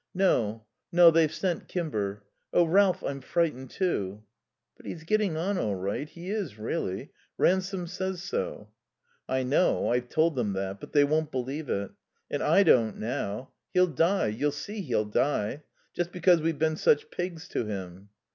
"No. 0.15 0.65
No. 0.91 1.11
They've 1.11 1.31
sent 1.31 1.67
Kimber. 1.67 2.23
Oh, 2.51 2.63
Ralph, 2.63 3.03
I'm 3.03 3.21
frightened, 3.21 3.69
too." 3.69 4.23
"But 4.75 4.87
he's 4.87 5.03
getting 5.03 5.37
on 5.37 5.59
all 5.59 5.75
right. 5.75 6.09
He 6.09 6.31
is 6.31 6.57
really. 6.57 7.11
Ransome 7.37 7.85
says 7.85 8.23
so." 8.23 8.71
"I 9.29 9.43
know. 9.43 9.89
I've 9.89 10.09
told 10.09 10.33
them 10.35 10.53
that. 10.53 10.79
But 10.79 10.93
they 10.93 11.03
won't 11.03 11.29
believe 11.29 11.69
it. 11.69 11.91
And 12.31 12.41
I 12.41 12.63
don't 12.63 12.97
now. 12.97 13.51
He'll 13.75 13.85
die: 13.85 14.25
you'll 14.29 14.51
see 14.51 14.81
he'll 14.81 15.05
die. 15.05 15.61
Just 15.93 16.11
because 16.11 16.41
we've 16.41 16.57
been 16.57 16.77
such 16.77 17.11
pigs 17.11 17.47
to 17.49 17.65
him." 17.65 18.09